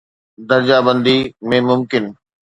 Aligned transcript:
درجه 0.49 0.77
بندي 0.87 1.17
۾ 1.49 1.57
ممڪن 1.67 2.05